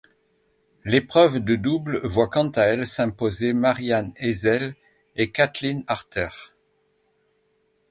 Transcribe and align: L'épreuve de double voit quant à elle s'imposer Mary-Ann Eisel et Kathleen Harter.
L'épreuve 0.83 1.37
de 1.41 1.55
double 1.55 1.99
voit 2.03 2.27
quant 2.27 2.49
à 2.55 2.63
elle 2.63 2.87
s'imposer 2.87 3.53
Mary-Ann 3.53 4.13
Eisel 4.15 4.73
et 5.15 5.31
Kathleen 5.31 5.83
Harter. 5.85 6.29